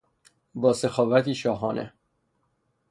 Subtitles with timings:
[0.55, 1.93] با سخاوتی شاهانه